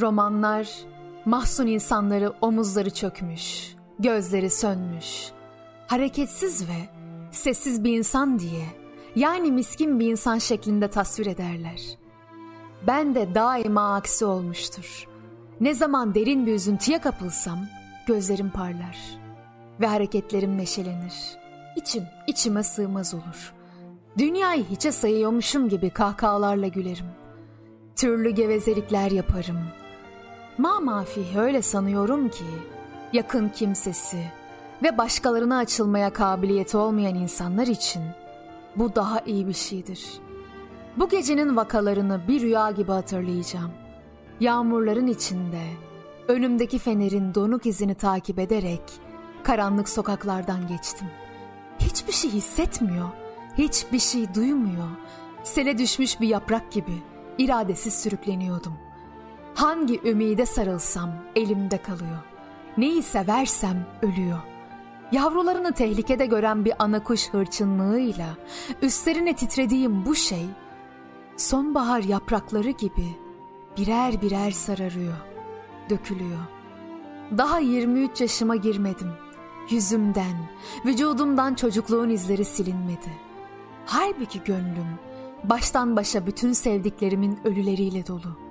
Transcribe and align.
Romanlar, 0.00 0.68
mahzun 1.24 1.66
insanları 1.66 2.32
omuzları 2.40 2.90
çökmüş, 2.90 3.74
gözleri 3.98 4.50
sönmüş, 4.50 5.30
hareketsiz 5.86 6.68
ve 6.68 6.88
sessiz 7.30 7.84
bir 7.84 7.98
insan 7.98 8.38
diye, 8.38 8.66
yani 9.16 9.52
miskin 9.52 10.00
bir 10.00 10.10
insan 10.10 10.38
şeklinde 10.38 10.88
tasvir 10.88 11.26
ederler. 11.26 11.80
Ben 12.86 13.14
de 13.14 13.34
daima 13.34 13.94
aksi 13.94 14.24
olmuştur. 14.24 15.08
Ne 15.60 15.74
zaman 15.74 16.14
derin 16.14 16.46
bir 16.46 16.54
üzüntüye 16.54 16.98
kapılsam, 16.98 17.58
gözlerim 18.06 18.50
parlar 18.50 18.98
ve 19.80 19.86
hareketlerim 19.86 20.58
neşelenir. 20.58 21.14
İçim 21.76 22.04
içime 22.26 22.62
sığmaz 22.62 23.14
olur. 23.14 23.52
Dünyayı 24.18 24.64
hiçe 24.64 24.92
sayıyormuşum 24.92 25.68
gibi 25.68 25.90
kahkahalarla 25.90 26.68
gülerim. 26.68 27.06
Türlü 27.96 28.30
gevezelikler 28.30 29.10
yaparım. 29.10 29.58
Ma 30.58 30.80
mafih 30.80 31.36
öyle 31.36 31.62
sanıyorum 31.62 32.28
ki 32.28 32.44
yakın 33.12 33.48
kimsesi 33.48 34.24
ve 34.82 34.98
başkalarına 34.98 35.58
açılmaya 35.58 36.12
kabiliyeti 36.12 36.76
olmayan 36.76 37.14
insanlar 37.14 37.66
için 37.66 38.02
bu 38.76 38.94
daha 38.94 39.20
iyi 39.20 39.48
bir 39.48 39.52
şeydir. 39.52 40.04
Bu 40.96 41.08
gecenin 41.08 41.56
vakalarını 41.56 42.20
bir 42.28 42.40
rüya 42.40 42.70
gibi 42.70 42.92
hatırlayacağım. 42.92 43.70
Yağmurların 44.40 45.06
içinde 45.06 45.62
önümdeki 46.28 46.78
fenerin 46.78 47.34
donuk 47.34 47.66
izini 47.66 47.94
takip 47.94 48.38
ederek 48.38 48.82
karanlık 49.44 49.88
sokaklardan 49.88 50.66
geçtim. 50.66 51.08
Hiçbir 51.78 52.12
şey 52.12 52.30
hissetmiyor, 52.30 53.08
hiçbir 53.58 53.98
şey 53.98 54.34
duymuyor. 54.34 54.88
Sele 55.42 55.78
düşmüş 55.78 56.20
bir 56.20 56.28
yaprak 56.28 56.72
gibi 56.72 57.02
iradesiz 57.38 57.94
sürükleniyordum. 57.94 58.83
Hangi 59.54 60.00
ümide 60.04 60.46
sarılsam 60.46 61.10
elimde 61.36 61.82
kalıyor. 61.82 62.18
Neyi 62.76 63.02
seversem 63.02 63.86
ölüyor. 64.02 64.38
Yavrularını 65.12 65.72
tehlikede 65.72 66.26
gören 66.26 66.64
bir 66.64 66.72
ana 66.78 67.02
kuş 67.02 67.28
hırçınlığıyla 67.30 68.26
üstlerine 68.82 69.36
titrediğim 69.36 70.06
bu 70.06 70.14
şey 70.14 70.46
sonbahar 71.36 72.02
yaprakları 72.02 72.70
gibi 72.70 73.16
birer 73.78 74.22
birer 74.22 74.50
sararıyor, 74.50 75.16
dökülüyor. 75.90 76.40
Daha 77.38 77.58
23 77.58 78.20
yaşıma 78.20 78.56
girmedim. 78.56 79.12
Yüzümden, 79.70 80.36
vücudumdan 80.86 81.54
çocukluğun 81.54 82.08
izleri 82.08 82.44
silinmedi. 82.44 83.12
Halbuki 83.86 84.44
gönlüm 84.44 84.98
baştan 85.44 85.96
başa 85.96 86.26
bütün 86.26 86.52
sevdiklerimin 86.52 87.38
ölüleriyle 87.44 88.06
dolu. 88.06 88.43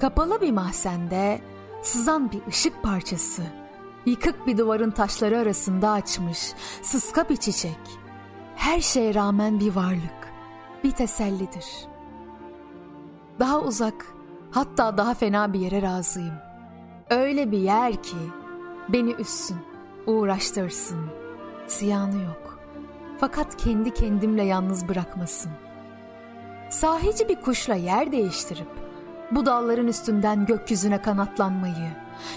Kapalı 0.00 0.40
bir 0.40 0.52
mahzende 0.52 1.40
sızan 1.82 2.32
bir 2.32 2.46
ışık 2.48 2.82
parçası, 2.82 3.42
yıkık 4.06 4.46
bir 4.46 4.58
duvarın 4.58 4.90
taşları 4.90 5.38
arasında 5.38 5.90
açmış, 5.90 6.52
sıska 6.82 7.28
bir 7.28 7.36
çiçek. 7.36 7.78
Her 8.56 8.80
şeye 8.80 9.14
rağmen 9.14 9.60
bir 9.60 9.74
varlık, 9.74 10.32
bir 10.84 10.90
tesellidir. 10.90 11.66
Daha 13.38 13.60
uzak, 13.60 14.06
hatta 14.50 14.98
daha 14.98 15.14
fena 15.14 15.52
bir 15.52 15.60
yere 15.60 15.82
razıyım. 15.82 16.34
Öyle 17.10 17.50
bir 17.50 17.58
yer 17.58 18.02
ki 18.02 18.16
beni 18.88 19.12
üssün, 19.12 19.58
uğraştırsın. 20.06 21.06
Ziyanı 21.66 22.22
yok. 22.22 22.58
Fakat 23.18 23.56
kendi 23.56 23.94
kendimle 23.94 24.42
yalnız 24.42 24.88
bırakmasın. 24.88 25.52
Sahici 26.70 27.28
bir 27.28 27.40
kuşla 27.40 27.74
yer 27.74 28.12
değiştirip 28.12 28.80
bu 29.30 29.46
dalların 29.46 29.86
üstünden 29.88 30.46
gökyüzüne 30.46 31.02
kanatlanmayı, 31.02 31.90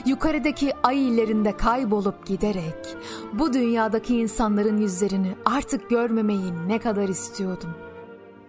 yukarıdaki 0.05 0.71
ay 0.83 1.07
illerinde 1.07 1.57
kaybolup 1.57 2.25
giderek 2.25 2.97
bu 3.33 3.53
dünyadaki 3.53 4.17
insanların 4.17 4.77
yüzlerini 4.77 5.35
artık 5.45 5.89
görmemeyi 5.89 6.67
ne 6.67 6.79
kadar 6.79 7.09
istiyordum. 7.09 7.73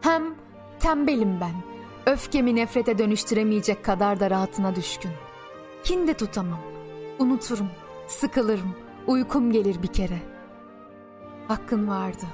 Hem 0.00 0.22
tembelim 0.80 1.40
ben, 1.40 1.54
öfkemi 2.12 2.56
nefrete 2.56 2.98
dönüştüremeyecek 2.98 3.84
kadar 3.84 4.20
da 4.20 4.30
rahatına 4.30 4.76
düşkün. 4.76 5.10
Kin 5.84 6.06
de 6.06 6.14
tutamam, 6.14 6.60
unuturum, 7.18 7.68
sıkılırım, 8.06 8.74
uykum 9.06 9.52
gelir 9.52 9.82
bir 9.82 9.92
kere. 9.92 10.18
Hakkın 11.48 11.88
vardı. 11.88 12.24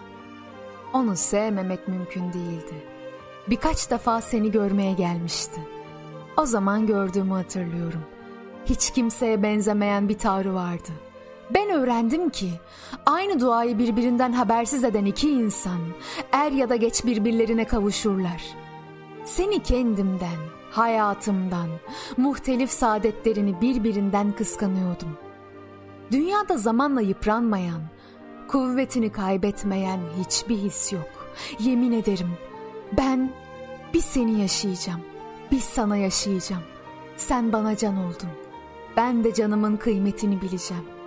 Onu 0.93 1.17
sevmemek 1.17 1.89
mümkün 1.89 2.33
değildi. 2.33 2.75
Birkaç 3.49 3.91
defa 3.91 4.21
seni 4.21 4.51
görmeye 4.51 4.93
gelmişti. 4.93 5.61
O 6.37 6.47
zaman 6.47 6.87
gördüğümü 6.87 7.33
hatırlıyorum. 7.33 8.01
Hiç 8.67 8.91
kimseye 8.91 9.43
benzemeyen 9.43 10.09
bir 10.09 10.19
tavrı 10.19 10.55
vardı. 10.55 10.91
Ben 11.55 11.71
öğrendim 11.71 12.31
ki 12.31 12.51
aynı 13.07 13.41
duayı 13.41 13.79
birbirinden 13.79 14.33
habersiz 14.33 14.85
eden 14.85 15.05
iki 15.05 15.31
insan 15.31 15.79
er 16.33 16.53
ya 16.53 16.69
da 16.69 16.77
geç 16.77 17.05
birbirlerine 17.05 17.65
kavuşurlar. 17.65 18.43
Seni 19.25 19.63
kendimden, 19.63 20.39
hayatımdan, 20.71 21.69
muhtelif 22.17 22.71
saadetlerini 22.71 23.61
birbirinden 23.61 24.33
kıskanıyordum. 24.33 25.19
Dünyada 26.13 26.57
zamanla 26.57 27.01
yıpranmayan, 27.01 27.81
kuvvetini 28.49 29.13
kaybetmeyen 29.13 30.01
hiçbir 30.21 30.57
his 30.57 30.93
yok. 30.93 31.31
Yemin 31.59 31.93
ederim 31.93 32.31
ben 32.97 33.31
bir 33.95 34.01
seni 34.01 34.41
yaşayacağım, 34.41 35.01
bir 35.51 35.61
sana 35.61 35.97
yaşayacağım. 35.97 36.63
Sen 37.17 37.53
bana 37.53 37.77
can 37.77 37.97
oldun. 37.97 38.31
Ben 38.97 39.25
de 39.25 39.35
canımın 39.35 39.77
kıymetini 39.77 40.41
bileceğim.'' 40.41 41.00